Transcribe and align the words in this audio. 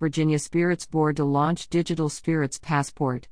Virginia 0.00 0.40
Spirits 0.40 0.86
Board 0.86 1.16
to 1.16 1.24
launch 1.24 1.68
Digital 1.68 2.08
Spirits 2.08 2.58
Passport. 2.58 3.28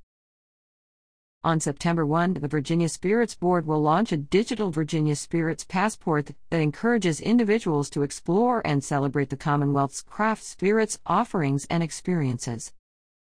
On 1.42 1.58
September 1.58 2.06
1, 2.06 2.34
the 2.34 2.46
Virginia 2.46 2.88
Spirits 2.88 3.34
Board 3.34 3.66
will 3.66 3.82
launch 3.82 4.12
a 4.12 4.16
digital 4.16 4.70
Virginia 4.70 5.16
Spirits 5.16 5.64
Passport 5.64 6.30
that 6.50 6.60
encourages 6.60 7.20
individuals 7.20 7.90
to 7.90 8.02
explore 8.02 8.64
and 8.64 8.84
celebrate 8.84 9.30
the 9.30 9.36
Commonwealth's 9.36 10.02
craft 10.02 10.44
spirits 10.44 11.00
offerings 11.04 11.66
and 11.68 11.82
experiences. 11.82 12.72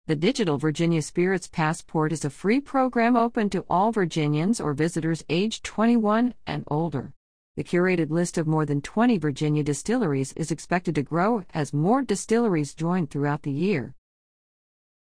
The 0.07 0.17
Digital 0.17 0.57
Virginia 0.57 1.01
Spirits 1.01 1.47
Passport 1.47 2.11
is 2.11 2.25
a 2.25 2.29
free 2.29 2.59
program 2.59 3.15
open 3.15 3.49
to 3.51 3.65
all 3.69 3.93
Virginians 3.93 4.59
or 4.59 4.73
visitors 4.73 5.23
aged 5.29 5.63
21 5.63 6.33
and 6.45 6.65
older. 6.67 7.13
The 7.61 7.77
curated 7.77 8.09
list 8.09 8.39
of 8.39 8.47
more 8.47 8.65
than 8.65 8.81
20 8.81 9.19
Virginia 9.19 9.61
distilleries 9.61 10.33
is 10.33 10.49
expected 10.49 10.95
to 10.95 11.03
grow 11.03 11.43
as 11.53 11.73
more 11.73 12.01
distilleries 12.01 12.73
join 12.73 13.05
throughout 13.05 13.43
the 13.43 13.51
year. 13.51 13.93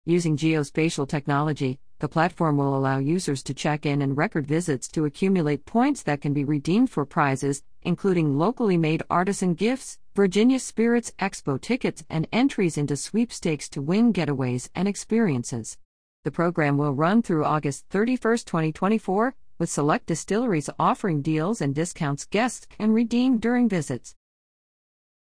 Using 0.06 0.34
geospatial 0.34 1.06
technology, 1.06 1.78
the 1.98 2.08
platform 2.08 2.56
will 2.56 2.74
allow 2.74 2.96
users 2.96 3.42
to 3.42 3.52
check 3.52 3.84
in 3.84 4.00
and 4.00 4.16
record 4.16 4.46
visits 4.46 4.88
to 4.92 5.04
accumulate 5.04 5.66
points 5.66 6.02
that 6.04 6.22
can 6.22 6.32
be 6.32 6.42
redeemed 6.42 6.88
for 6.88 7.04
prizes, 7.04 7.64
including 7.82 8.38
locally 8.38 8.78
made 8.78 9.02
artisan 9.10 9.52
gifts, 9.52 9.98
Virginia 10.16 10.58
Spirits 10.58 11.12
Expo 11.18 11.60
tickets, 11.60 12.02
and 12.08 12.26
entries 12.32 12.78
into 12.78 12.96
sweepstakes 12.96 13.68
to 13.68 13.82
win 13.82 14.10
getaways 14.10 14.70
and 14.74 14.88
experiences. 14.88 15.76
The 16.24 16.30
program 16.30 16.78
will 16.78 16.94
run 16.94 17.20
through 17.20 17.44
August 17.44 17.84
31, 17.90 18.38
2024, 18.38 19.34
with 19.58 19.70
select 19.70 20.06
distilleries 20.06 20.70
offering 20.78 21.22
deals 21.22 21.60
and 21.60 21.74
discounts 21.74 22.24
guests 22.24 22.66
can 22.66 22.92
redeem 22.92 23.38
during 23.38 23.68
visits. 23.68 24.14